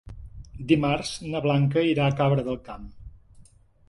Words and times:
Dimarts 0.69 1.11
na 1.33 1.41
Blanca 1.43 1.83
irà 1.89 2.07
a 2.07 2.15
Cabra 2.21 2.47
del 2.47 2.57
Camp. 2.71 2.89